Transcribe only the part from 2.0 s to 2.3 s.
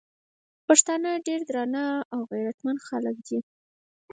او